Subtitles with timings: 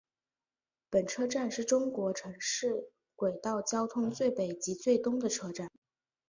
[0.89, 5.69] 本车站是中国城市轨道交通最北及最东的车站。